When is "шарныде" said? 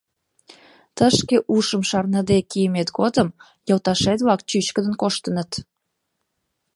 1.89-2.37